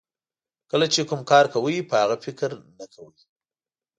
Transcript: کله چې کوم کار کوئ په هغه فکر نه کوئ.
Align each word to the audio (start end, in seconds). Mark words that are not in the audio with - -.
کله 0.71 0.85
چې 0.93 1.01
کوم 1.09 1.21
کار 1.31 1.45
کوئ 1.53 1.77
په 1.89 1.95
هغه 2.01 2.15
فکر 2.25 2.49
نه 2.77 2.85
کوئ. 2.93 3.17